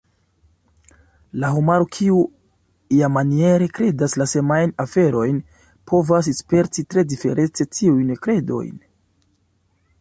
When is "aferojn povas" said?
4.87-6.33